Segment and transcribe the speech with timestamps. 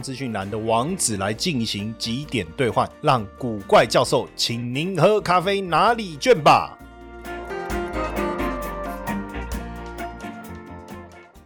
[0.00, 6.76] 资讯栏的网址来进行几点兑换，让古怪教授请您喝咖啡哪里卷吧。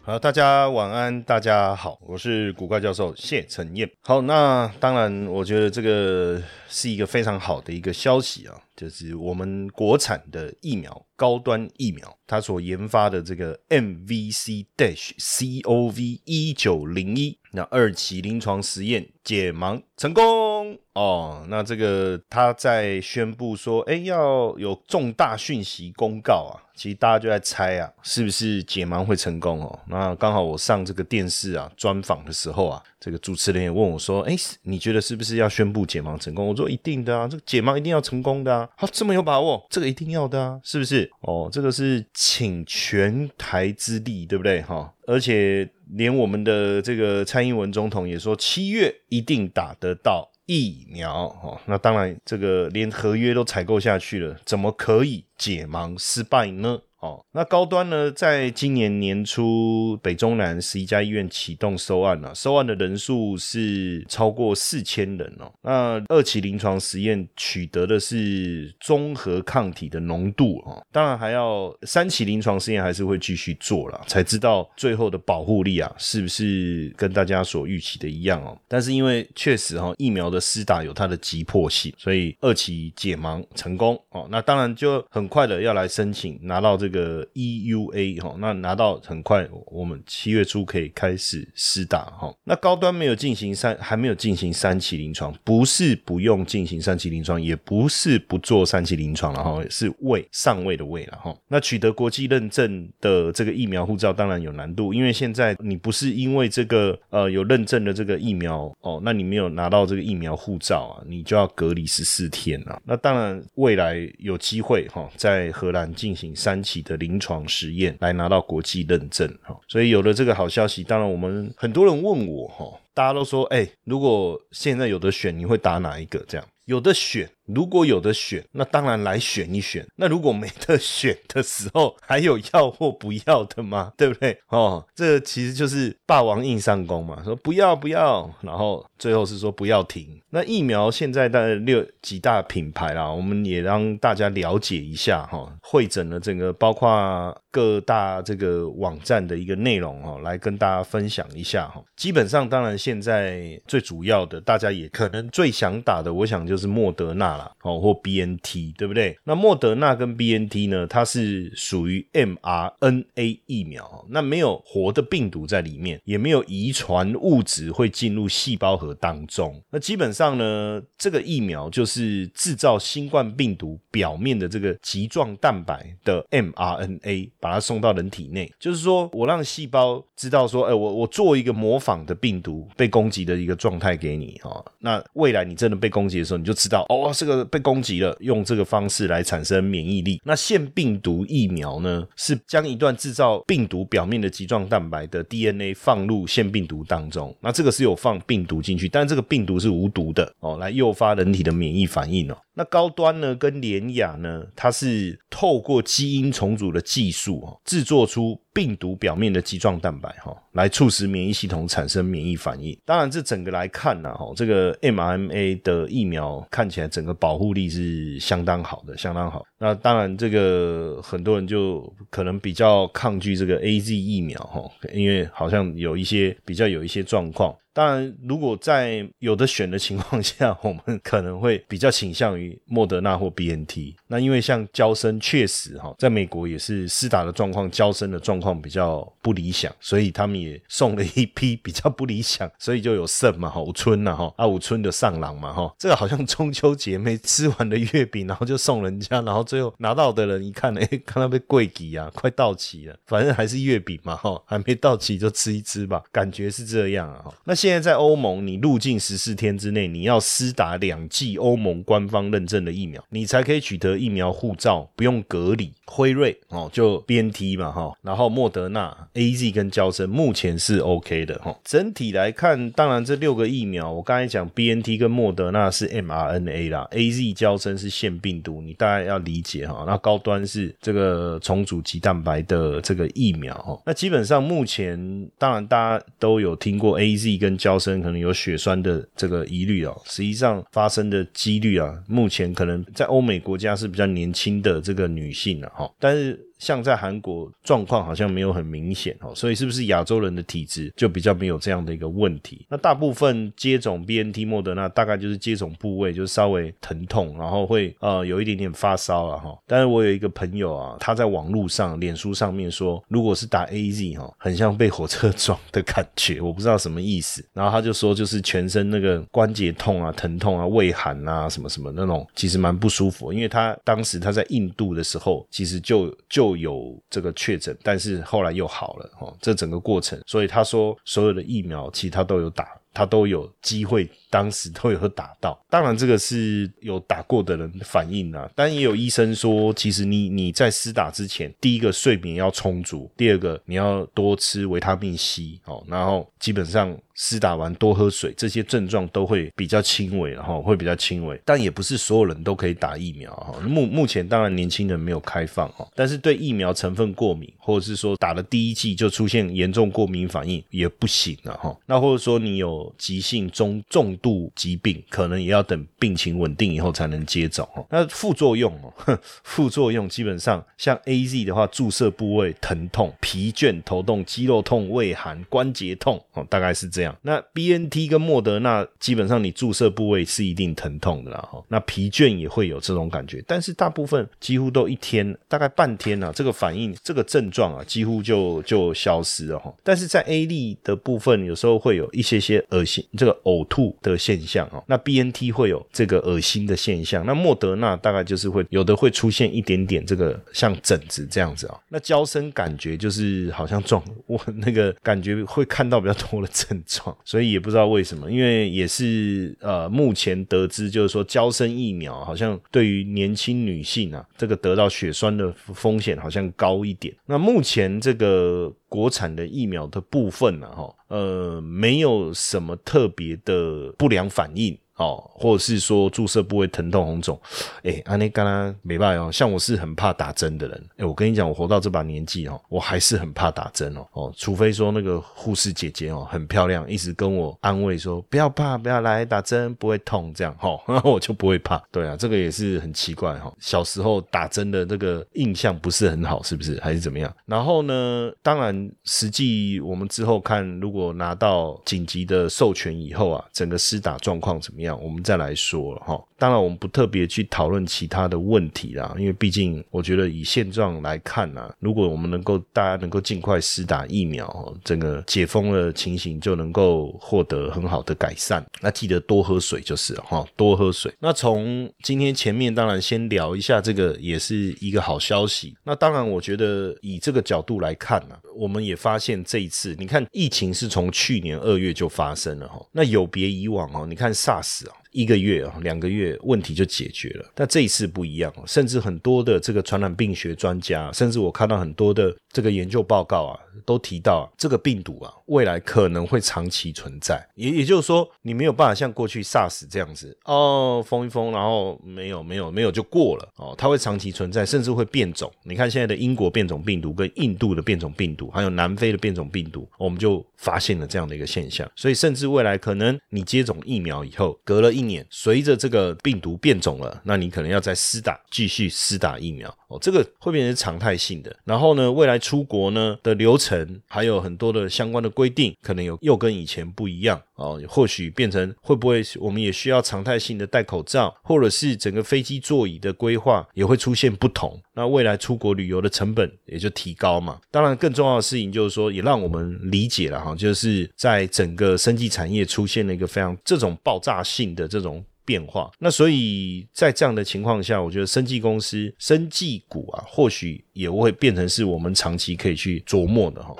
[0.06, 3.90] 好，大家晚安，大家好，我是古怪教授谢承彦。
[4.02, 21.46] 好，那当然，我觉得这个是一个非常好的一个消息啊，就是我们国产的疫苗，高端疫苗，它所研发的这个 MVC dash COV 一九零一，那二期临床实验解盲成功哦。
[21.48, 26.60] 那这个他在宣布说，哎，要有重大讯息公告啊。
[26.74, 29.78] 其实大家就在猜啊，是不是解盲会成功哦？
[29.86, 41.10] 那刚好我上这个电视啊专访的时候啊，这个主持人也问我说：“哎，你觉得是不是要宣布解盲成功？”我说：“一定的啊，这个解盲一定要成功的啊。”好，这么有把握，这个一定要的啊，是不是？
[41.20, 44.62] 哦，这个是请全台之力，对不对？
[44.62, 50.30] 哈，而且连我们的这个蔡英文总统也说，七月一定打得到。
[50.46, 56.78] 疫苗哦，那当然，这个连合约都采购下去了，怎么可以解盲失败呢？
[57.04, 65.52] 哦，那高端呢，在今年年初，北中南十一家医院启动收案了，收案的人数是超过四千人哦。
[65.60, 78.56] 那二期临床实验取得的是综合抗体的浓度哦，当然还要三期临床试验还是会继续做了，才知道最后的保护力啊，是不是跟大家所预期的一样哦？
[78.66, 84.26] 但是因为确实哈，疫苗的施打有它的急迫性，所以二期解盲成功哦。
[84.30, 86.93] 那当然就很快的要来申请拿到这个。
[86.94, 92.32] 个 EUA 哈，那拿到很快，我们七月初可以开始施打哈。
[92.44, 101.36] 那高端没有进行三，还没有进行三期临床，不是不用进行三期临床，也不是不做三期临床了哈，是未上位的位了哈。
[101.48, 112.80] 那取得国际认证的这个疫苗护照当然有难度，因为现在你不是因为这个呃有认证的这个疫苗哦，那你没有拿到这个疫苗护照啊，你就要隔离十四天啊。
[112.84, 116.83] 那当然未来有机会哈，在荷兰进行三期。
[116.84, 126.24] 的临床实验来拿到国际认证哈，所以有了这个好消息，当然我们很多人问我哈，大家都说，哎，如果现在有的选，你会打哪一个？
[126.28, 127.28] 这样有的选。
[127.46, 129.86] 如果有的选，那当然来选一选。
[129.96, 133.92] 那如果没得选的时候，还有要或不要的吗？
[133.98, 134.38] 对不对？
[134.48, 140.20] 哦，这其实就是霸王硬上弓嘛，说不要不要，然后最后是说不要停。
[140.30, 151.80] 那疫苗现在的六几大品牌啦，我们也让大家了解一下哈，会诊了整个包括各大这个网站的一个内容哦，来跟大家分享一下哈。
[151.94, 157.33] 基本上，当然现在最主要的，大家也可能最想打的，我想就是莫德纳。
[157.62, 159.18] 哦，或 B N T 对不对？
[159.24, 160.86] 那莫德纳跟 B N T 呢？
[160.86, 169.60] 它是属于 m R N A 疫苗，那没有活的病毒在里面，也没有遗传物质会进入细胞核当中。
[169.70, 178.52] 那基本上呢，这个疫苗就是制造新冠病毒表面的这个棘状蛋白的 m R N A，把它送到人体内。
[178.60, 184.64] 就是说我让细胞知道说，哎，我我做一个模仿的病毒被攻击的一个状态给你哈。
[184.78, 187.12] 那未来你真的被攻击的时候，你就知道哦。
[187.24, 190.20] 这个被攻击了，用这个方式来产生免疫力。
[190.24, 197.34] 那腺病毒疫苗呢，是将一段制造病毒表面的棘状蛋白的 DNA 放入腺病毒当中。
[197.40, 202.36] 那这个是有放病毒进去，但这个病毒是无毒的哦，来诱发人体的免疫反应哦。
[202.54, 212.78] 那高端呢，跟联雅呢，它是透过基因重组的技术哦，制作出病毒表面的棘状蛋白哈，来促使免疫系统产生免疫反应。
[212.84, 219.44] 当然，这整个来看呢，哈，这个 mRNA 的疫苗看起来整个保护力是相当好的，相当好。
[219.58, 224.62] 那当然，这个很多人就可能比较抗拒这个 A Z 疫苗哈，
[224.92, 227.52] 因为好像有一些比较有一些状况。
[227.74, 233.96] 当然，如果在有的选的情况下，我们可能会比较倾向于莫德纳或 B N T。
[234.06, 257.34] 那因为像交生确实哈，在美国也是施打的状况，交生的状况比较不理想，所以他们也送了一批比较不理想，所以就有剩嘛哈，五村呐哈，啊五村的上郎嘛哈，这个好像中秋节没吃完的月饼，然后就送人家，然后最后拿到的人一看， 哎，看到被贵给啊，快到期了，反正还是月饼嘛哈，还没到期就吃一吃吧，感觉是这样啊哈。
[257.44, 257.63] 那。
[257.64, 265.72] 现在在欧盟，你入境十四天之内，你要施打两剂欧盟官方认证的疫苗，你才可以取得疫苗护照，不用隔离。
[265.86, 271.56] 辉瑞哦，就 B N T 嘛哈，然后莫德纳、A Z 跟交生目前是 O K 的哈。
[271.62, 279.84] 整体来看，当然这六个疫苗，我刚才讲 B N T 跟莫德纳是 m R N A 啦，A Z 交生是腺病毒，你大概要理解哈。
[279.86, 283.80] 那高端是这个重组鸡蛋白的这个疫苗哈。
[283.86, 284.98] 那基本上目前，
[285.38, 290.00] 当然大家都有听过 A Z 跟交生可能有血栓的这个疑虑哦。
[290.06, 296.38] 实际上发生的几率啊，目前可能在欧美国家是比较年轻的这个女性了哈，但是。
[296.64, 302.64] 像在韩国状况好像没有很明显哦，所以是不是亚洲人的体质就比较没有这样的一个问题？
[302.70, 309.54] 那大部分接种 B N T 莫德纳大概就是接种部位就是稍微疼痛，然后会呃有一点点发烧了哈。
[309.66, 317.44] 但是我有一个朋友啊，他在网络上、脸书上面说，如果是打 A Z 哈，很像被火车撞的感觉，我不知道什么意思。
[317.52, 323.32] 然后他就说，就是全身那个关节痛啊、疼痛啊、胃寒啊什么什么那种，其实蛮不舒服。
[323.32, 334.10] 因为他当时他在印度的时候，其实就就有这个确诊，但是后来又好了哦，这整个过程，所以他说所有的疫苗其实他都有打，他都有机会。
[334.34, 353.54] 当时都有打到，当然这个是有打过的人反应啊，但也有医生说，其实你你在施打之前，第一个睡眠要充足，第二个你要多吃维他命 C 哦，然后基本上施打完多喝水，这些症状都会比较轻微，然后会比较轻微，但也不是所有人都可以打疫苗哈。
[353.60, 361.76] 目目前当然年轻人没有开放哈，但是对疫苗成分过敏，或者是说打了第一剂就出现严重过敏反应也不行了哈。
[361.86, 367.84] 那或者说你有急性中重度疾病可能也要等病情稳定以后才能接种哦。
[367.90, 377.14] 那副作用哦，副作用基本上像 A Z 的话，注射部位疼痛、疲倦、头痛、肌肉痛、胃寒、关节痛哦，大概是这样。
[377.20, 381.62] 那 B N T 跟莫德纳基本上你注射部位是一定疼痛的啦哈。
[381.68, 389.70] 那疲倦也会有这种感觉，但是大部分几乎都一天，大概半天呢，这个反应、这个症状啊，几乎就就消失了哈。
[389.82, 394.44] 但是在 A 力的部分，有时候会有一些些恶心、这个呕吐的现象。
[394.44, 418.72] 象哦，那 B N T 会有这个恶心的现象，那莫德纳大概就是会有的会出现一点点这个像疹子这样子啊，那胶生感觉就是好像撞我那个感觉会看到比较多的症状， 所以也不知道为什么，因为也是呃目前得知就是说胶生疫苗好像对于年轻女性啊这个得到血栓的风险好像高一点，那目前这个。
[418.94, 424.78] 国产的疫苗的部分呢，哈，呃，没有什么特别的不良反应。
[424.96, 427.38] 哦，或者是说注射部位疼痛红肿，
[427.82, 429.32] 哎，安内刚刚没办法哦。
[429.32, 434.06] 像我是很怕打针的人，哎，我跟你讲，我活到这把年纪哦，我还是很怕打针哦。
[434.12, 441.82] 哦，除非说那个护士姐姐哦很漂亮，一直跟我安慰说不要怕，不要来打针，不会痛这样哈，然后 我就不会怕。
[441.90, 443.52] 对啊，这个也是很奇怪哈。
[443.58, 446.78] 小时候打针的这个印象不是很好，是不是？
[446.80, 447.34] 还是怎么样？
[447.46, 454.83] 然后呢，当然实际我们之后看，如果拿到紧急的授权以后啊，整个施打状况怎么样？
[454.84, 456.22] 样，我们再来说了哈。
[456.36, 468.64] 当然，我们不特别去讨论其他的问题啦，因为毕竟我觉得以现状来看呢，如果我们能够大家能够尽快施打疫苗，整个解封的情形就能够获得很好的改善。
[468.80, 471.12] 那记得多喝水就是了哈，多喝水。
[471.18, 475.74] 那从今天前面当然先聊一下这个，也是一个好消息。
[475.84, 484.73] 那当然，我觉得以这个角度来看呢，我们也发现这一次，你看疫情是从去年二月就发生了哈，那有别以往哦，你看 SARS。
[485.14, 487.46] 一个月啊，两个月问题就解决了。
[487.54, 497.42] 但这一次不一样甚至很多的这个传染病学专家，甚至我看到很多的这个研究报告啊，都提到啊这个病毒啊，未来可能会长期存在。
[497.54, 505.50] 也也就是说，你没有办法像过去 SARS 这样子哦，封一封，然后没有没有没有就过了哦，它会长期存在，甚至会变种。
[505.62, 511.88] 你看现在的英国变种病毒、跟印度的变种病毒，还有南非的变种病毒，我们就发现了这样的一个现象。
[511.94, 519.76] 所以，甚至未来可能你接种疫苗以后，隔了一年，随着这个病毒变种了，那你可能要再施打，继续施打疫苗。
[520.00, 521.54] 这个会变成常态性的。
[521.64, 527.80] 然后呢，未来出国呢的流程还有很多的相关的规定，可能有又跟以前不一样哦。
[527.88, 534.80] 或许变成会不会我们也需要常态性的戴口罩，或者是整个飞机座椅的规划也会出现不同。
[534.94, 537.60] 那未来出国旅游的成本也就提高嘛。
[537.70, 545.24] 当然，更重要的事情就是说，也让我们理解了哈，就是在整个生技产业出现了一个非常这种爆炸性的这种。
[545.44, 553.74] 变化，那所以在这样的情况下，我觉得生技公司、生技股啊，或许也会变成是我们长期可以去琢磨的哈。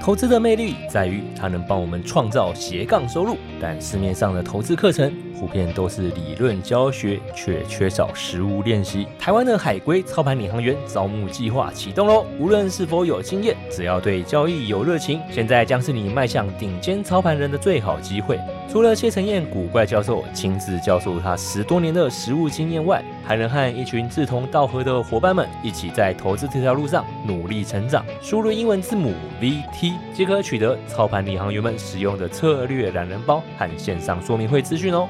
[0.00, 9.06] 投资的魅力在于它能帮我们创造斜杠收入，但市面上的投资课程普遍都是理论教学，却缺少实物练习。
[9.18, 12.24] 台湾的海归操盘领航员招募计划启动喽！
[12.38, 18.38] 无论是否有经验，只要对交易有热情，现在将是你迈向顶尖操盘人的最好机会。
[18.70, 28.04] 除了谢承彦古怪教授亲自教授他十多年的实务经验外，还能和一群志同道合的伙伴们一起在投资这条路上努力成长。
[28.20, 35.08] 输入英文字母 VT 即可取得操盘领航员们使用的策略懒人包和线上说明会资讯哦。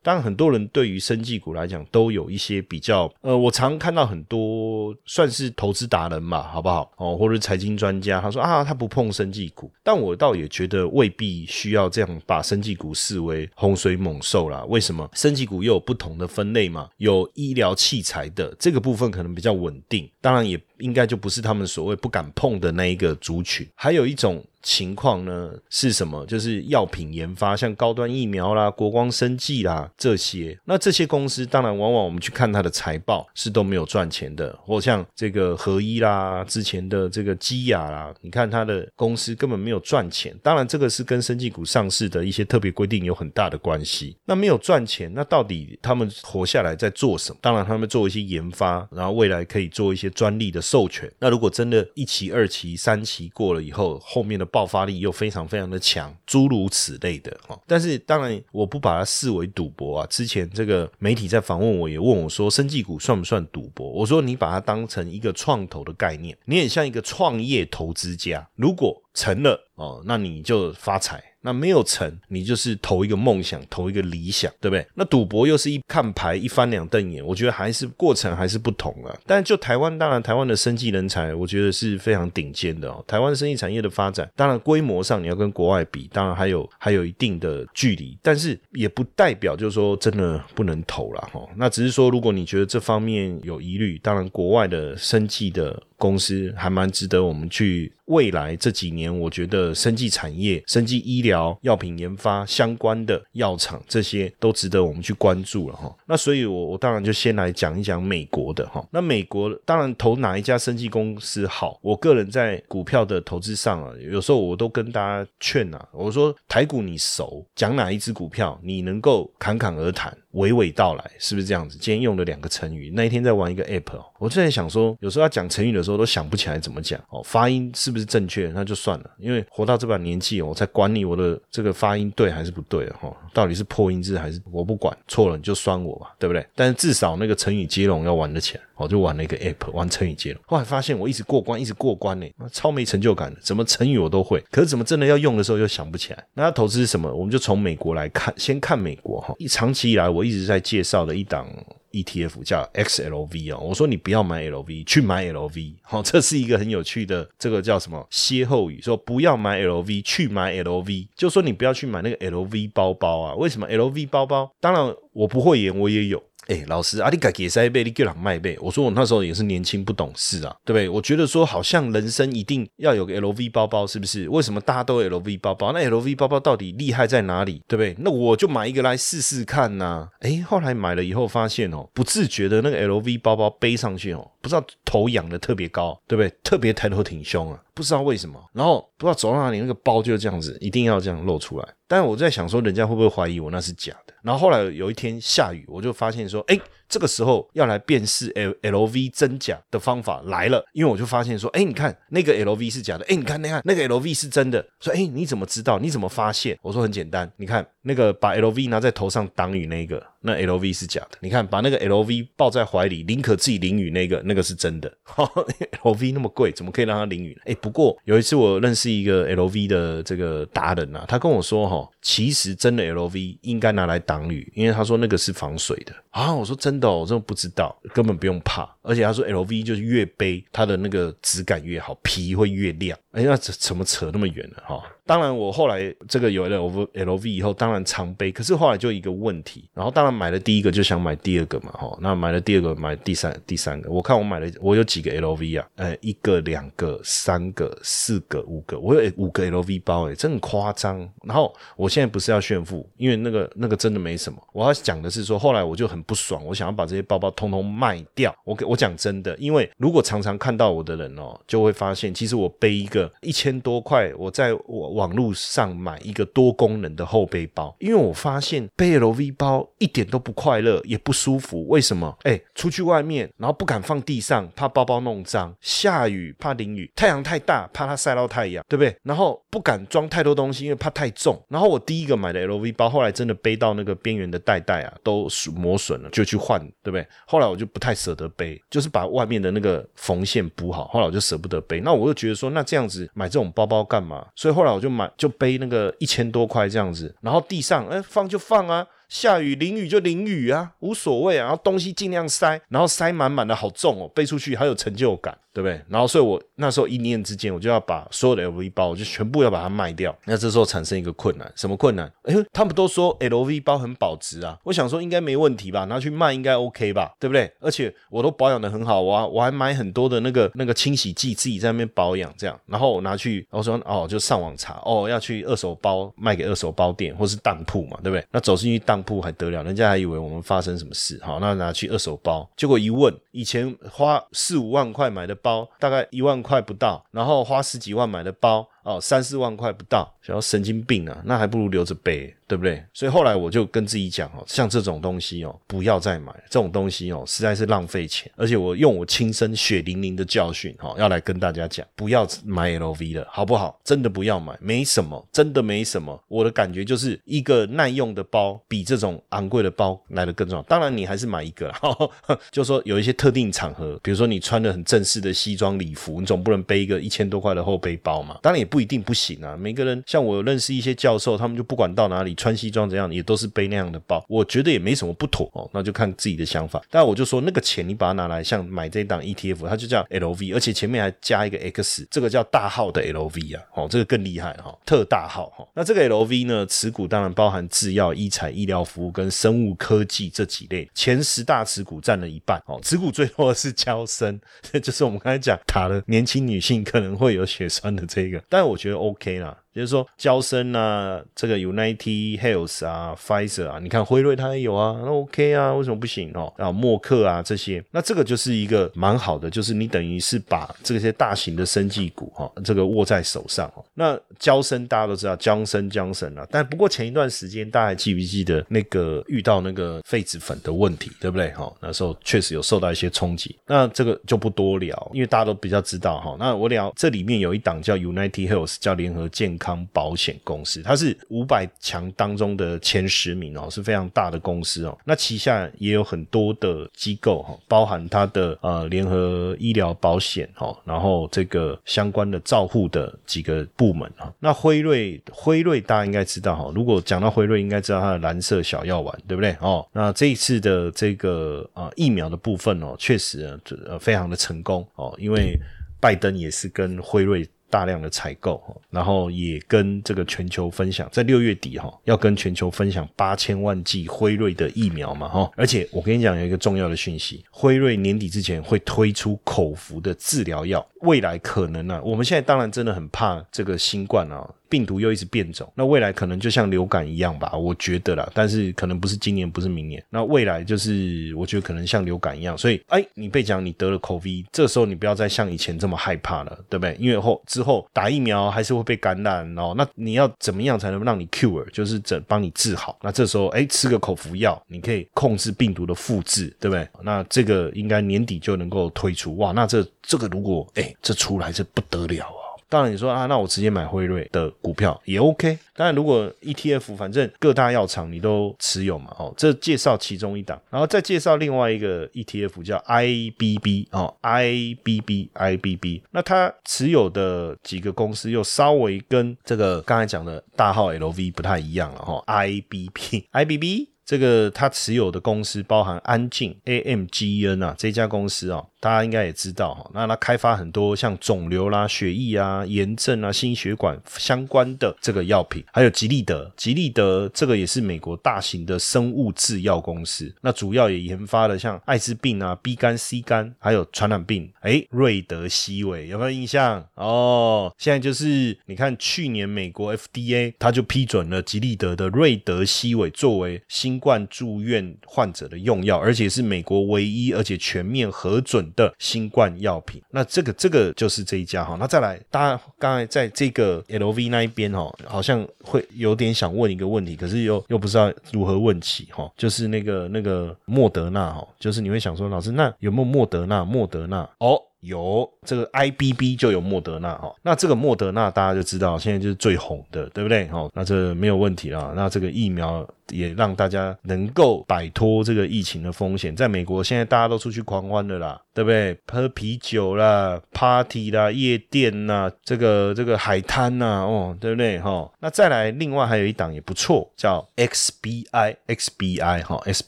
[0.00, 6.90] 当然，很多人对于生技股来讲，都有一些比较，呃，我常看到很多算是投资达人嘛，好不好？
[6.96, 14.64] 哦，或者财经专家，他说啊，他不碰生技股，但我倒也觉得未必需要这样把生技股视为洪水猛兽啦。
[14.68, 15.06] 为什么？
[15.12, 23.66] 生技股又有不同的分类嘛，有医疗器材的这个部分可能比较稳定，当然也应该就不是他们所谓不敢碰的那一个族群。
[23.74, 24.44] 还有一种。
[24.60, 26.26] 情况呢是什么？
[26.26, 30.58] 就是药品研发，像高端疫苗啦、国光生技啦这些。
[30.64, 40.36] 那这些公司当然往往我们去看它的财报是都没有赚钱的，或像这个合一啦、之前的这个基亚啦，你看它的公司根本没有赚钱。
[40.42, 44.16] 当然这个是跟生技股上市的一些特别规定有很大的关系。
[44.24, 47.38] 那没有赚钱，那到底他们活下来在做什么？
[47.40, 51.08] 当然他们做一些研发，然后未来可以做一些专利的授权。
[51.20, 57.56] 那如果真的一期、二期、三期过了以后，后面的爆发力又非常非常的强，诸如此类的哈。
[57.68, 60.06] 但是当然，我不把它视为赌博啊。
[60.10, 63.88] 之前这个媒体在访问我，也问我说，生技股算不算赌博？
[63.88, 71.22] 我说你把它当成一个创投的概念，你也像一个创业投资家，如果成了哦，那你就发财。
[71.40, 74.86] 那没有成，你就是投一个梦想，投一个理想，对不对？
[74.94, 79.16] 那赌博又是一看牌一翻两瞪眼，我觉得还是过程还是不同啊。
[79.26, 83.04] 但就台湾，当然台湾的生技人才，我觉得是非常顶尖的哦。
[83.06, 91.40] 台湾生技产业的发展，当然规模上你要跟国外比，当然还有还有一定的距离，但是也不代表就是说真的不能投了哈。
[91.56, 97.92] 那只是说，如果你觉得这方面有疑虑，当然国外的生技的公司还蛮值得我们去。
[98.08, 105.94] 未来这几年，我觉得生技产业、生技医疗、药品研发相关的药厂，这些都值得我们去关注了哈。
[106.06, 108.86] 那所以，我我当然就先来讲一讲美国的哈。
[108.90, 111.78] 那美国当然投哪一家生技公司好？
[111.82, 120.16] 我个人在股票的投资上啊，有时候我都跟大家劝啊，我说台股你熟，讲哪一只股票你能够侃侃而谈。
[120.34, 121.78] 娓娓道来，是不是这样子？
[121.78, 122.90] 今天用了两个成语。
[122.94, 128.50] 那一天在玩一个 app，我就在想说，有时候要讲成语的时候都想不起来怎么讲哦，发音是不是正确？
[128.54, 133.14] 那就算了，因为活到这把年纪，我才管你我的这个发音对还是不对哈？
[133.32, 136.46] 到底是破音字还是我不管，错了你就酸我吧，对不对？
[136.54, 138.62] 但是至少那个成语接龙要玩得起来。
[138.78, 140.40] 我就玩了一个 app，玩成语接龙。
[140.46, 143.40] 后来发现我一直过关，一直过关呢，超没成就感的。
[143.42, 146.24] 怎么成语我都会，可是怎么真的要用的时候又想不起来。
[146.34, 147.12] 那投资是什么？
[147.12, 149.34] 我们就从美国来看，先看美国哈。
[149.38, 151.48] 一长期以来，我一直在介绍的一档
[151.92, 153.58] ETF 叫 XLV 啊。
[153.58, 155.74] 我说你不要买 LV，去买 LV。
[155.82, 161.08] 好，这是一个很有趣的这个叫什么歇后语，说不要买 LV，去买 LV。
[161.14, 163.34] 就说你不要去买那个 LV 包包啊。
[163.36, 164.52] 为什么 LV 包包？
[164.60, 166.20] 当然我不会演，我也有。
[166.48, 168.56] 哎，老师，阿里改给塞贝，你给朗卖贝。
[168.58, 170.88] 我说我那时候也是年轻不懂事啊，对不对？
[170.88, 174.26] 我觉得说好像人生一定要有个 LV 包包，是不是？
[174.30, 175.72] 为什么大家都 LV 包包？
[175.72, 177.62] 那 LV 包包到底厉害在哪里？
[177.68, 177.94] 对不对？
[177.98, 180.08] 那我就买一个来试试看呐。
[180.20, 186.32] 哎，后来买了以后发现哦，不自觉的那个 LV 包包背上去哦，不知道头仰的特别高，对不对？
[186.42, 188.42] 特别抬头挺胸啊，不知道为什么。
[188.54, 191.66] 然后不知道走到哪里，那个包就这样子，一定要这样露出来。
[191.86, 194.12] 但是我在想说，人家会不会怀疑我那是假的？
[194.22, 196.60] 然后后来有一天下雨，我就发现说，哎。
[196.88, 205.78] 这个时候要来辨识 L L V 真假的方法来了，因为我就发现说，哎，你看那个 L V 是假的，哎，你看那看那个 L V 是真的，说，哎，你怎么知道？
[205.78, 206.58] 你怎么发现？
[206.62, 210.04] 我说很简单，你看那个把 L V 拿在头上挡雨那个。
[210.20, 214.92] 那 L V 是假的，你看，把那个 L V 抱在怀里，宁可自己淋雨那个，那个是真的。
[215.84, 217.42] L V 那么贵，怎么可以让它淋雨呢？
[217.44, 226.34] 哎，不过有一次我认识一个 L V 的这个达人啊，他跟我说哈，其实真的 L V 应该拿来挡雨，因为他说那个是防水的啊。
[226.34, 228.68] 我说真的，我真的不知道，根本不用怕。
[228.82, 232.98] 而且他说 L V 就是越背它的那个质感越好，皮会越亮。
[233.12, 234.82] 哎，那怎怎么扯那么远呢哈？
[235.08, 236.56] 当然我后来这个有了
[236.92, 250.98] L V 以后，当然常背，可是后来就一个问题，然后当然买了第一个就想买第二个嘛，哈，那买了第二个买第三第三个，我看我买了我有几个 L V 啊，呃，一个两个三个四个五个，我有五个 L V 包，哎，真夸张。
[251.22, 258.34] 然后我现在不是要炫富，因为那个那个真的没什么，我要讲的是说，后来我就很不爽，我想要把这些包包通通卖掉。
[258.44, 271.68] 我给我讲真的，因为如果常常看到我的人哦，就会发现，其实我背一个一千多块，我在我网络上买一个多功能的后背包，因为我发现背 LV 包一点都不快乐，也不舒服。
[271.68, 272.18] 为什么？
[272.24, 278.96] 哎，出去外面，然后不敢放地上，怕包包弄脏；下雨怕淋雨，太阳太大怕它晒到太阳，对不对？
[279.04, 281.40] 然后不敢装太多东西，因为怕太重。
[281.48, 287.06] 然后我第一个买的 LV 包，后来真的背到那个边缘的袋袋啊，都磨损了，就去换，对不对？
[287.24, 290.88] 后来我就不太舍得背，就是把外面的那个缝线补好。
[290.88, 294.26] 后来我就舍不得背，那我就觉得说，那这样子买这种包包干嘛？
[294.34, 298.86] 所以后来我就就买，就背那个一千多块这样子，然后地上哎放就放啊。
[299.08, 301.44] 下雨淋雨就淋雨啊，无所谓啊。
[301.44, 305.80] 然后东西尽量塞，然后塞满满的好重哦，背出去好有成就感，对不对？
[305.88, 310.16] 然后所以我那时候一念之间，我就要把所有的 LV 包，我就全部要把它卖掉。
[310.24, 312.08] 那这时候产生一个困难，什么困难？
[312.22, 317.52] 哎，他们都说 LV 包很保值啊，我想说应该没问题吧，拿去卖应该 OK 吧，对不对？
[317.58, 322.56] 而且我都保养的很好，我我还买很多的那个那个清洗剂，自己在那边保养这样。
[322.66, 328.24] 然后我拿去，我说哦，就上网查哦，要去二手包卖给二手包店或是当铺嘛，对不对？
[328.30, 338.68] 那走进去当铺还得了，人家还以为我们发生什么事，好，那拿去二手包，结果一问，以前花四五万块买的包，包大概一万块不到，然后花十几万买的包。
[338.88, 342.82] 哦，三四万块不到，想要神经病啊，那还不如留着背，对不对？
[342.94, 348.32] 所以后来我就跟自己讲哦，像这种东西哦，不要再买这种东西哦，实在是浪费钱。
[348.34, 353.78] 而且我用我亲身血淋淋的教训哈，要来跟大家讲，不要买 LV 了，好不好？
[353.84, 356.18] 真的不要买，没什么，真的没什么。
[356.26, 360.62] 我的感觉就是一个耐用的包，比这种昂贵的包来的更重要。
[360.62, 361.70] 当然，你还是买一个，
[362.50, 368.38] 就说有一些特定场合，比如说你穿的很正式的西装礼服，你总不能背一个一千多块的后背包嘛。
[368.40, 368.77] 当然也不。
[368.78, 369.56] 不一定不行啊！
[369.56, 374.24] 每个人像我认识一些教授，他们就不管到哪里穿西装怎样，也都是背那样的包。
[374.28, 376.80] 我觉得也没什么不妥哦，那就看自己的想法。
[376.88, 385.66] 但我就说那个钱你把它拿来，像买这档 ETF，它就叫 LV，而且前面还加一个 X，这个叫大号的 LV 啊，哦，这个更厉害哈，特大号哈。
[385.74, 392.78] 那这个 LV 呢，持股当然包含制药、医材、医疗服务跟生物科技这几类，前十大持股占了一半哦。
[392.84, 394.38] 持股最多的是交生，
[394.80, 399.64] 就是我们刚才讲打了年轻女性可能会有血栓的这个，但我觉得 OK 啦。
[399.78, 406.52] 就是说，交生啊，这个 United Health 啊，Pfizer 啊，你看辉瑞它也有啊，那 OK 啊，为什么不行哦？
[406.56, 413.84] 啊，默克啊这些，那这个就是一个蛮好的，就是你等于是把这些大型的生技股哈，这个握在手上哦。
[413.94, 421.50] 那交生大家都知道，江生江生啊，但不过前一段时间大家还记不记得那个遇到那个痱子粉的问题，对不对？
[421.52, 423.56] 哈，那时候确实有受到一些冲击。
[423.66, 426.36] 那这个就不多聊，因为大家都比较知道哈。
[426.38, 429.67] 那我聊这里面有一档叫 United Health，叫联合健康。
[429.68, 434.96] 康保险公司，它是五百强当中的前十名哦，是非常大的公司哦。
[435.04, 444.32] 那旗下也有很多的机构哈，包含它的呃联合医疗保险哈，然后这个相关的照护的几个部门哈。
[444.40, 449.86] 那辉瑞，辉瑞大家应该知道哈，如果讲到辉瑞，应该知道它的蓝色小药丸，对不对哦？
[449.92, 455.58] 那这一次的这个啊疫苗的部分哦，确实呃非常的成功哦，因为
[456.00, 457.46] 拜登也是跟辉瑞。
[457.70, 474.48] 大量的采购，然后也跟这个全球分享，在六月底哈，要跟全球分享八千万剂辉瑞的疫苗嘛哈，而且我跟你讲有一个重要的讯息，辉瑞年底之前会推出口服的治疗药，未来可能呢，我们现在当然真的很怕这个新冠啊。
[474.70, 478.30] 病毒又一直变种，那未来可能就像流感一样吧，我觉得啦。
[478.34, 480.04] 但是可能不是今年，不是明年。
[480.10, 482.58] 那未来就是我觉得可能像流感一样。
[482.58, 486.94] 所以，哎，你被讲你得了 COVID，这时候你不要再像以前这么害怕了，对不对？
[487.00, 489.72] 因为后之后打疫苗还是会被感染哦。
[489.74, 492.98] 那你要怎么样才能让你 cure，就是整帮你治好？
[493.02, 496.86] 那这时候，哎，吃个口服药，你可以控制病毒的复制，对不对？
[497.02, 499.34] 那这个应该年底就能够推出。
[499.38, 502.46] 哇，那这这个如果哎这出来这不得了啊！
[502.70, 505.58] 当然，你说啊，那我直接买辉瑞的股票也 OK。
[505.74, 523.88] 当然，如果 ETF，反正各大药厂你都持有嘛，哦，这介绍其中一档，然后再介绍另外一个 ETF 叫 IBB 哦，IBB IBB，那它持有的几个公司又稍微跟这个刚才讲的大号 LV 不太一样了哈，IBB IBB。
[524.08, 529.90] 这个他持有的公司包含安静 AMGN 啊，这家公司啊，大家应该也知道哈。
[529.92, 540.32] 那它开发很多像肿瘤啦、血液啊、炎症啊、心血管相关的这个药品，还有吉利德，吉利德这个也是美国大型的生物制药公司。
[540.40, 544.50] 那主要也研发了像艾滋病啊、B 肝、C 肝，还有传染病。
[544.60, 546.84] 哎，瑞德西韦有没有印象？
[546.94, 560.02] 哦，现在就是你看，去年美国 FDA 它就批准了吉利德的瑞德西韦作为新冠住院患者的用药，而且是美国唯一而且全面核准的新冠药品。
[560.10, 561.76] 那这个这个就是这一家哈。
[561.78, 569.30] 那再来，大家刚才在这个 LV 那一边哈，好像会有点想问一个问题，可是又又不知道如何问起哈。
[569.36, 573.64] 就是那个那个莫德纳哈，就是你会想说，老师那有没有莫德纳？
[573.64, 574.60] 莫德纳哦。
[574.80, 580.46] 有这个 I B B 就有莫德纳哈，那这个莫德纳大家就知道，现在就是最红的，对不对？
[580.46, 581.92] 哈，那这没有问题了。
[581.96, 586.34] 那这个疫苗也让大家能够摆脱这个疫情的风险。
[586.34, 588.96] 在美国，现在大家都出去狂欢的啦，对不对？
[589.06, 594.78] 喝啤酒啦，party 啦，夜店呐，这个这个海滩呐，哦，对不对？
[594.80, 599.84] 哈，那再来，另外还有一档也不错，叫 X B I X B I 哈 S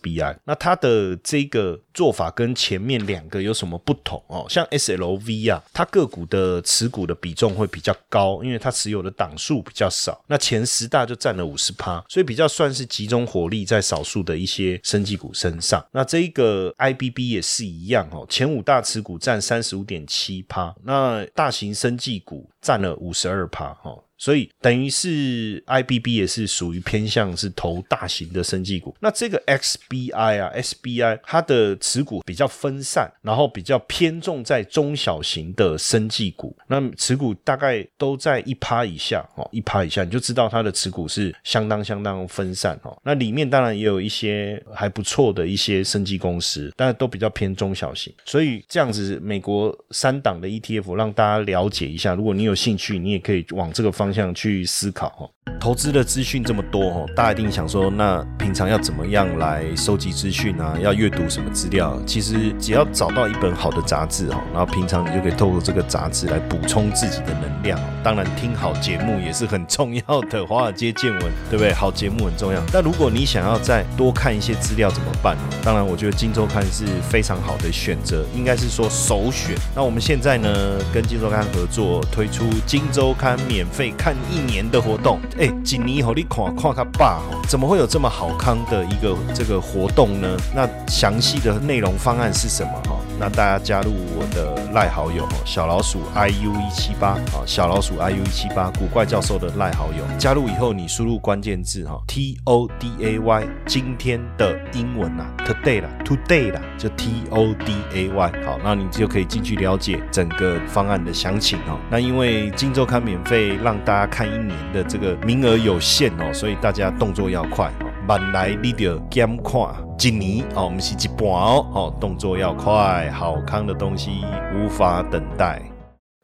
[0.01, 0.37] B I。
[0.45, 4.47] 那它的这个做法跟前面两个有什么不同哦？
[4.49, 10.23] 像 S L V 啊，它个股的持股的比重会比较高，因为它持有的档数比较少。
[10.27, 15.85] 那前十大就占了五十趴，所以比较算是集中火力在少数的一些生技股身上。
[15.93, 24.03] 那这一个 I B B 也是一样哦，前五大持股占三十五点七趴，那大型生技股占了五十二趴哦。
[24.21, 28.95] 所以等于是 I B B 也是属于偏向是投大型的生技股。
[29.01, 36.55] 那这个 X B I 啊，S B I 它的持股比较分散，然后比较偏重在中小型的生技股。
[36.67, 42.95] 那持股大概都在一趴以下哦，一趴以下你就知道它的持股是相当相当分散哦。
[43.03, 48.13] 那里面当然也有一些还不错的一些生技公司，但是都比较偏中小型。
[48.27, 52.15] 所以这样子，美国三档的 E T F 让大家了解一下。
[52.15, 54.10] 如果你有兴趣，你也可以往这个方。
[54.11, 60.75] 方向去思考哈，投资的资讯这么多哦，大家一定想说，那平常要怎么样来收集资讯啊？
[60.81, 62.01] 要阅读什么资料？
[62.07, 67.79] 其实只要找到一本好的杂志哦，然后平常你就可以透过这个杂志来补充自己的能量。
[68.03, 71.73] 当然，听好节目也是很重要的，华尔街见闻对不对？
[71.75, 72.61] 好节目很重要。
[72.73, 75.37] 但如果你想要再多看一些资料怎么办？
[75.63, 79.55] 当然，我觉得《金周刊》是非常好的选择，应该是说首选。
[79.77, 83.95] 那我们现在呢，跟《金周刊》合作推出《金周刊》免费。
[83.99, 90.29] 看一年的活动，哎，锦尼和你看看他爸，怎么会有这么好康的一个这个活动呢？
[90.55, 92.73] 那详细的内容方案是什么？
[92.85, 92.97] 哈？
[93.19, 107.75] 那大家加入我的赖好友小老鼠 i u 一七八啊，小老鼠 i u 一七八，古怪教授的赖好友，加入以后你输入关键字哈，t o d a y，今天的英文呐，today 啦，today 啦，就 t o d
[107.95, 111.79] a y，好，那你就可以进去了解整个方案的详情哦。
[111.91, 119.61] 那因为金周刊免费让大家看一年的这个名额有限哦，所以大家动作要快哦，慢来你得减看。
[120.03, 125.63] 一年哦，我们是一半哦，哦，动作要快，好康的东西无法等待。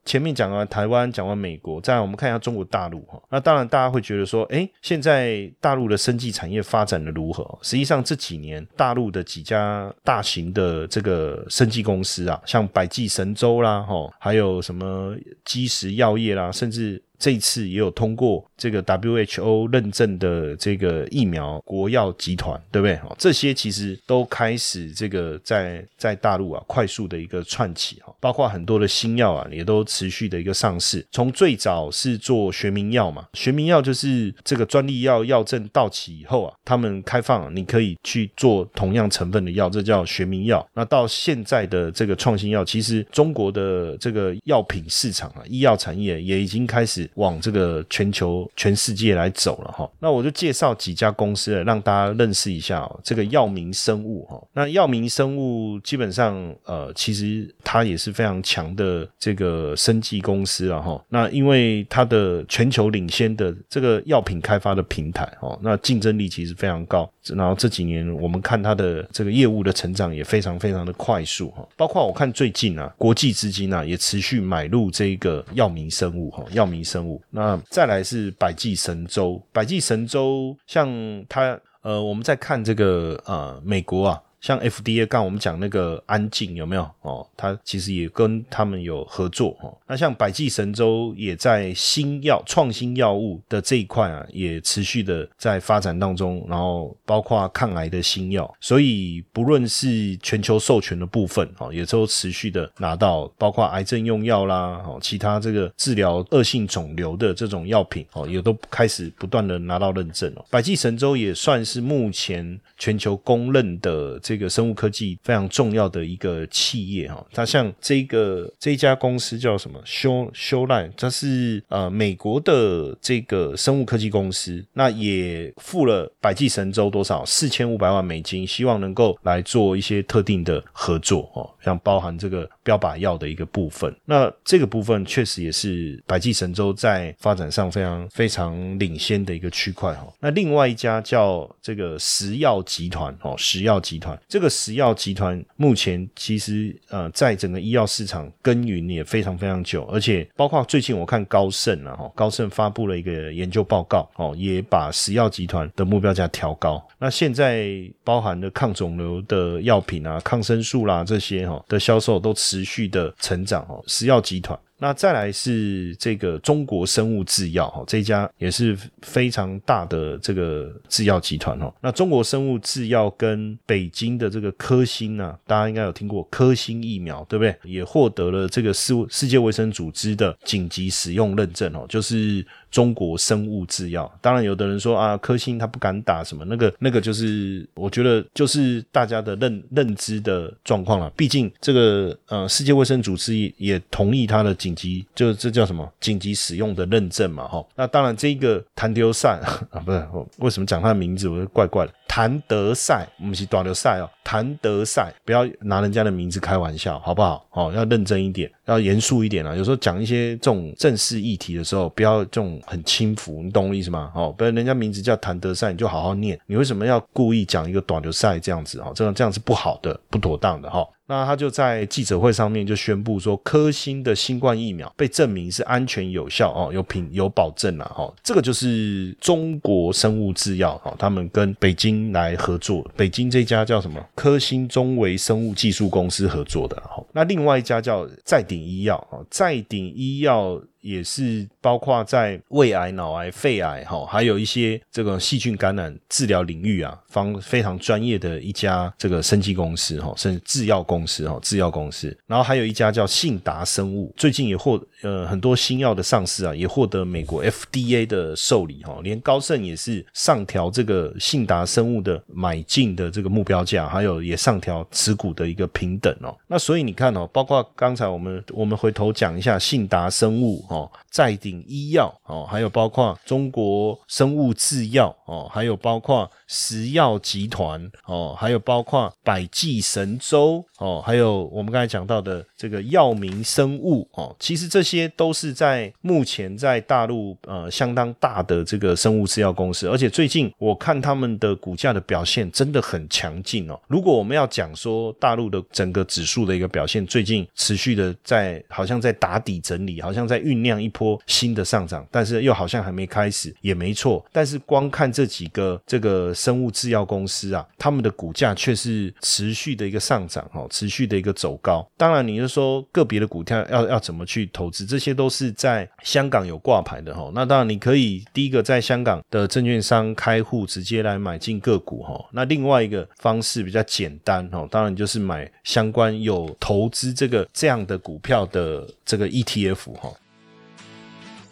[0.07, 3.21] 前面讲完台湾，讲完美国，再来我们看一下中国大陆哈。
[3.29, 7.59] 那当然，大家会觉得说，哎，现在大陆的生技产业发展的如何？
[7.61, 17.03] 实际上这几年大陆的几家大型的这个生技公司啊，像百济神州啦，哈，还有什么基石药业啦，甚至。
[17.19, 22.95] 这次也有通过这个 WHO 认证的这个疫苗国药集团，对不对？
[22.97, 31.05] 哦，这些其实都开始这个在在大陆啊快速的一个串起哈，包括很多的新药啊也都持续的一个上市。
[31.13, 40.67] 从最早是做学名药嘛，学名药就是这个专利药药证到期以后啊，他们开放你可以去做同样成分的药，这叫学名药。
[40.75, 47.11] 那到现在的这个创新药，其实中国的这个药品市场啊，医药产业也已经开始。
[47.17, 53.01] 往这个全球、全世界来走了哈，那我就介绍几家公司，让大家认识一下哦。
[53.03, 61.03] 这个药明生物哈，那药明生物基本上呃，其实它也是非常强的这个生技公司了哈。
[61.09, 67.11] 那因为它的全球领先的这个药品开发的平台哦，那竞争力其实非常高。
[67.35, 77.21] 然后这几年我们看它的这个业务的成长也非常非常的快速哈，包括我看最近啊，国际资金啊也持续买入这个药明生物哈，药明生物。
[77.31, 80.89] 那再来是百济神州，百济神州像
[81.29, 84.23] 它呃，我们在看这个呃美国啊。
[84.47, 87.27] 像 FDA 刚我们讲那个安静有没有哦？
[87.37, 89.77] 它其实也跟他们有合作哦。
[89.89, 110.45] 那像百济神州也在新药创新药物的这一块啊，也持续的在发展当中，然后包括抗癌的新药，所以不论是全球授权的部分哦，也都持续的拿到，包括癌症用药啦哦，其他这个治疗恶性肿瘤的这种药品哦，也都开始不断的拿到认证哦。
[110.49, 117.25] 百济神州也算是目前全球公认的这这个生物科技非常重要的一个企业哈。
[117.33, 133.91] 它像这个这一家公司叫什么修修赖，它是呃美国的这个生物科技公司，那也付了百济神州多少四千五百万美金，希望能够来做一些特定的合作哦，像包含这个标靶药的一个部分。
[134.05, 140.07] 那这个部分确实也是百济神州在发展上非常非常领先的一个区块哈。
[140.21, 156.85] 那另外一家叫这个食药集团哦，食药集团这个食药集团目前其实呃在整个医药市场耕耘也非常非常久，而且包括最近我看高盛啊哈，高盛发布了一个研究报告哦，也把食药集团的目标价调高。
[156.99, 157.69] 那现在
[158.03, 164.59] 包含的抗肿瘤的药品啊、抗生素啦这些哈的销售都持续的成长哦，食药集团。
[164.79, 171.73] 那再来是这个中国生物制药哈，这家也是非常大的这个制药集团哈。
[171.81, 177.57] 那中国生物制药跟北京的这个科兴啊，大家应该有听过科兴疫苗对不对？
[177.65, 182.45] 也获得了这个世世界卫生组织的紧急使用认证哦，就是
[182.77, 184.13] 中国生物制药。
[184.21, 191.09] 当然，有的人说啊，科兴他不敢打什么，那个那个就是我觉得就是大家的认认知的状况了。
[191.17, 194.55] 毕竟这个呃，世界卫生组织也同意他的。
[194.67, 199.39] 紧急就这叫什么紧急使用的认证嘛，哈，那当然这个谭德赛
[199.71, 201.93] 啊，不是我为什么讲他的名字，我就怪怪的。
[202.09, 207.47] 谭德赛，我们是短流赛哦，谭德赛，不要拿人家的名字开玩笑，好不好？
[207.51, 209.55] 哦，要认真一点，要严肃一点啊。
[209.55, 214.11] 有时候讲一些这种正式议题的时候，不要这种很轻浮，你懂我意思吗？
[214.15, 216.39] 哦，不然人家名字叫谭德赛，你就好好念。
[216.47, 218.81] 你为什么要故意讲一个短流赛这样子？
[218.81, 220.87] 哦，这样这样是不好的，不妥当的哈。
[221.07, 228.13] 那他就在记者会上面就宣布说，科兴的新冠疫苗被证明是安全有效哦，有品有保证了哈。
[228.23, 237.05] 这个就是中国生物制药哈，他们跟北京来合作，北京这家叫什么科兴中维生物技术公司合作的哈。
[237.13, 240.61] 那另外一家叫再鼎医药啊，再鼎医药。
[240.83, 252.17] 也是包括在胃癌、脑癌、肺癌，哈，还有一些这个细菌感染治疗领域啊，方非常专业的一家这个生技公司，哈，甚至制药公司，哈，制药公司。
[252.29, 266.33] 然后还有一家叫信达生物，最近也获呃很多新药的上市啊，也获得美国 FDA 的受理，哈，连高盛也是上调这个信达生物的买进的这个目标价，还有也上调持股的一个平等哦。
[266.47, 271.35] 那所以你看哦，包括刚才我们我们回头讲一下信达生物，哦，在
[271.67, 293.81] 医药哦，还有包括中国生物制药哦，还有包括食药集团哦，还有包括百济神州哦，还有我们刚才讲到的这个药明生物哦，其实这些都是在目前在大陆呃相当大的这个生物制药公司，而且最近我看他们的股价的表现真的很强劲哦。
[293.87, 300.57] 如果我们要讲说大陆的整个指数的一个表现，最近持续的在好像在打底整理，好像在酝。
[300.67, 304.25] 酿一波新新的上涨，但是又好像还没开始，也没错。
[304.33, 311.89] 但是光看这几个这个生物制药公司啊，他们的股价却是持续的一个上涨哦，持续的一个走高。
[311.97, 317.31] 当然，你就说个别的股票要要怎么去投资，这些都是在香港有挂牌的哈。
[317.33, 322.25] 那当然，你可以第一个在香港的证券商开户，直接来买进个股哈。
[322.33, 330.13] 那另外一个方式比较简单哈，当然就是买相关有投资这个这样的股票的这个 ETF 哈。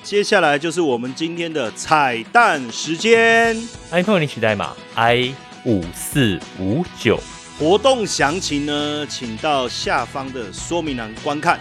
[0.05, 3.57] 接下来就是我们今天的彩蛋时间
[3.91, 7.19] ，iPhone 领取代码 i 五四五九，
[7.59, 11.59] 活动详情呢，请到下方的说明栏观看。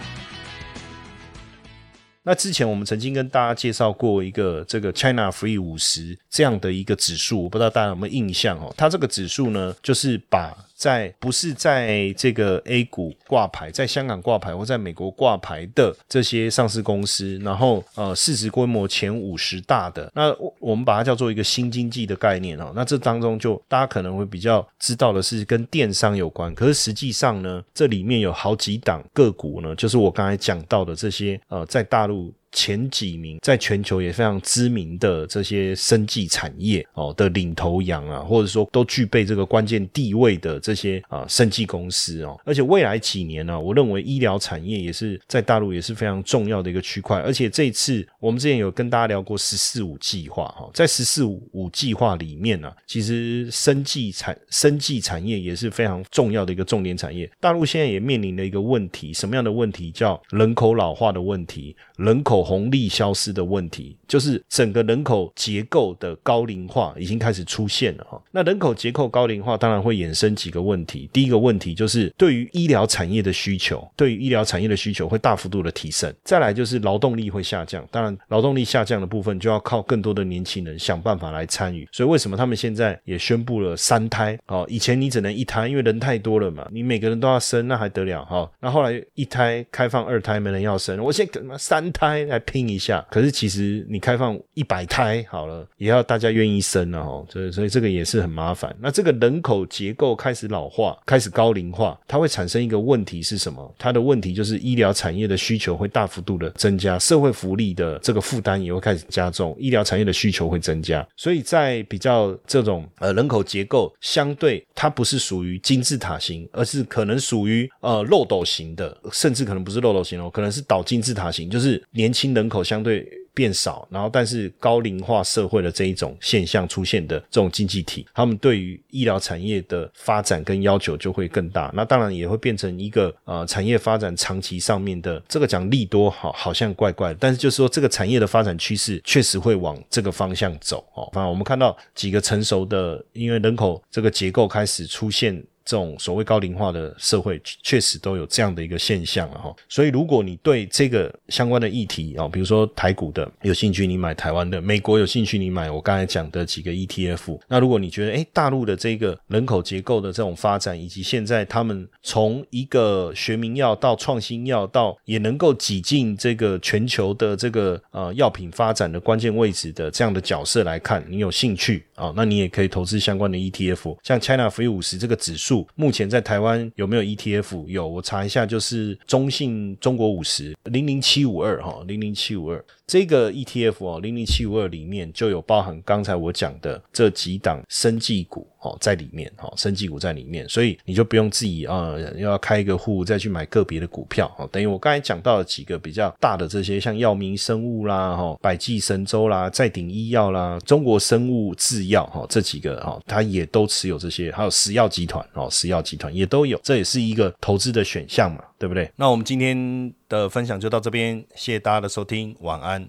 [2.22, 8.72] 那之前我们曾经跟大家介绍过一个这个 China Free 五十这样的一个指数，我不知道大家有没有印象哦？
[8.76, 10.54] 它这个指数呢，就是把
[10.84, 22.70] 在不是在这个 A 股挂牌，在香港挂牌或在美国挂牌的这些上市公司，然后呃市值规模前五十大的，那我们把它叫做一个新经济的概念哦。
[22.76, 32.30] 那这当中就大家可能会比较知道的是跟电商有关，可是实际上呢，这里面有好几档个股呢，就是我刚才讲到的这些呃在大陆。
[32.54, 42.40] 前几名，在全球也非常知名的这些生技产业哦的领头羊啊，或者说都具备这个关键地位的这些啊生技公司哦。
[42.44, 47.20] 而且未来几年呢，我认为医疗产业也是在大陆也是非常重要的一个区块。
[47.20, 57.28] 而且这一次我们之前有跟大家聊过“十四五”计划哈，在“十四五”计划里面呢，其实生技产生技产业也是非常重要的一个重点产业。
[57.40, 59.90] 大陆现在也面临了一个问题，什么样的问题？
[59.90, 68.20] 叫人口老化的问题，人口红利消失的问题，就是整个人口结构的高龄化已经开始出现了哈。
[68.30, 71.08] 那人口结构高龄化，当然会衍生几个问题。
[71.12, 76.12] 第一个问题就是对于医疗产业的需求，对于医疗产业的需求会大幅度的提升。
[76.22, 81.88] 再来就是劳动力会下降，当然劳动力下降的部分就要靠更多的年轻人想办法来参与。
[81.90, 84.38] 所以为什么他们现在也宣布了三胎？
[84.46, 88.50] 哦，以前你只能一胎，因为人太多了嘛，你每个人都要生，那还得了哈？
[88.60, 93.04] 那后来一胎开放二胎没人要生，我现在他妈三胎来拼一下。
[93.10, 97.26] 可是其实你开放一百胎好了，也要大家愿意生了哦。
[97.30, 98.74] 所以所以这个也是很麻烦。
[98.80, 103.74] 那这个人口结构开始老化，开始高龄化，它会产生一个问题是什么？
[103.78, 111.06] 它的问题就是医疗产业的需求会大幅度的增加，社会福利的这个负担也会开始加重，医疗产业的需求会增加。
[111.16, 123.06] 所以在比较这种呃人口结构相对它不是属于金字塔型，而是可能属于呃漏斗型的，甚至可能不是漏斗型哦，可能是倒金字塔型，就是年轻新人口相对。
[123.36, 131.68] 变少，然后但是高龄化社会的这一种现象出现的这种经济体，他们对于医疗产业的发展跟要求就会更大。
[131.74, 137.18] 那当然也会变成一个呃产业发展长期上面的这个讲利多，好好像怪怪的。
[137.20, 141.10] 但是就是说这个产业的发展趋势确实会往这个方向走哦。
[141.12, 145.44] 反正我们看到几个成熟的，因为人口这个结构开始出现。
[145.64, 149.54] 这种所谓高龄化的社会，确实都有这样的一个现象了哈。
[149.68, 157.40] 所以，如果你对这个相关的议题啊，比如说台股的有兴趣，你买台湾的；美国有兴趣，你买我刚才讲的几个 ETF。
[157.48, 175.53] 那如果你觉得，哎，大陆的这个人口结构的这种发展，以及现在他们从一个学名药到创新药，到也能够挤进这个全球的这个呃药品发展的关键位置的这样的角色来看，你有兴趣啊，那你也可以投资相关的 ETF，像 China Free 五十这个指数。
[175.74, 177.66] 目前在台湾有没有 ETF？
[177.66, 182.64] 有，我查一下，就是中信中国五十零零七五二哈，零零七五二。
[182.86, 194.48] 这个 ETF 哦，零零七五二里面就有包含刚才我讲的这几档生技股哦，在里面哈，生技股在里面，所以你就不用自己啊，又要开一个户再去买个别的股票哦。
[194.50, 208.90] 等于我刚才讲到了几个比较大的这些，像药明生物啦、哈百济神州啦、再鼎医药啦、中国生物制药哈，这几个哈，它也都持有这些，还有石药集团哦，石药集团也都有，这也是一个投资的选项嘛，对不对？
[208.96, 212.88] 那我们今天的分享就到这边，谢谢大家的收听，晚安。